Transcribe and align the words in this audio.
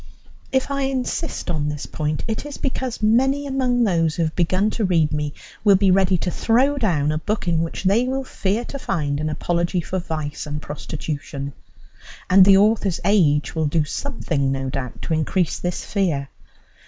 If 0.51 0.71
I 0.71 0.81
insist 0.81 1.51
on 1.51 1.69
this 1.69 1.85
point, 1.85 2.23
it 2.27 2.43
is 2.43 2.57
because 2.57 3.03
many 3.03 3.45
among 3.45 3.83
those 3.83 4.15
who 4.15 4.23
have 4.23 4.35
begun 4.35 4.71
to 4.71 4.83
read 4.83 5.11
me 5.11 5.31
will 5.63 5.75
be 5.75 5.91
ready 5.91 6.17
to 6.17 6.31
throw 6.31 6.79
down 6.79 7.11
a 7.11 7.19
book 7.19 7.47
in 7.47 7.61
which 7.61 7.83
they 7.83 8.05
will 8.07 8.23
fear 8.23 8.65
to 8.65 8.79
find 8.79 9.19
an 9.19 9.29
apology 9.29 9.79
for 9.79 9.99
vice 9.99 10.47
and 10.47 10.59
prostitution; 10.59 11.53
and 12.31 12.45
the 12.45 12.57
author's 12.57 12.99
age 13.05 13.53
will 13.53 13.67
do 13.67 13.85
something, 13.85 14.51
no 14.51 14.71
doubt, 14.71 15.03
to 15.03 15.13
increase 15.13 15.59
this 15.59 15.85
fear. 15.85 16.29